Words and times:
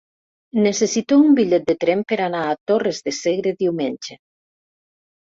Necessito 0.67 1.19
un 1.25 1.35
bitllet 1.41 1.69
de 1.69 1.77
tren 1.85 2.03
per 2.13 2.19
anar 2.31 2.41
a 2.49 2.59
Torres 2.73 3.05
de 3.11 3.17
Segre 3.21 3.57
diumenge. 3.65 4.23